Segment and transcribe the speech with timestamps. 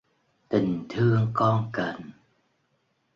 [0.49, 2.01] Tình thương con cần